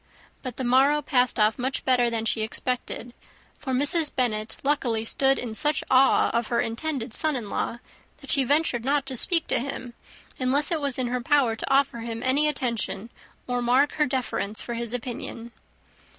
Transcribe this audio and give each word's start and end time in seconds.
But 0.41 0.57
the 0.57 0.63
morrow 0.63 1.03
passed 1.03 1.39
off 1.39 1.59
much 1.59 1.85
better 1.85 2.09
than 2.09 2.25
she 2.25 2.41
expected; 2.41 3.13
for 3.55 3.71
Mrs. 3.71 4.11
Bennet 4.11 4.57
luckily 4.63 5.05
stood 5.05 5.37
in 5.37 5.53
such 5.53 5.83
awe 5.91 6.31
of 6.31 6.47
her 6.47 6.59
intended 6.59 7.13
son 7.13 7.35
in 7.35 7.51
law, 7.51 7.77
that 8.17 8.31
she 8.31 8.43
ventured 8.43 8.83
not 8.83 9.05
to 9.05 9.15
speak 9.15 9.45
to 9.49 9.59
him, 9.59 9.93
unless 10.39 10.71
it 10.71 10.81
was 10.81 10.97
in 10.97 11.05
her 11.05 11.21
power 11.21 11.55
to 11.55 11.71
offer 11.71 11.99
him 11.99 12.23
any 12.23 12.47
attention, 12.47 13.11
or 13.45 13.61
mark 13.61 13.91
her 13.91 14.07
deference 14.07 14.59
for 14.59 14.73
his 14.73 14.91
opinion. 14.91 15.51